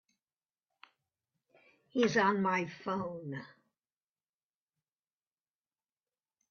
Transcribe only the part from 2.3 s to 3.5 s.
my phone.